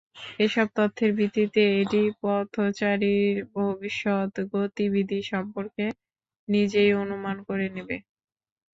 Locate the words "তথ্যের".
0.75-1.11